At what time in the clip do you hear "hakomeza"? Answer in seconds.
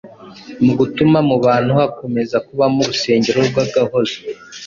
1.79-2.37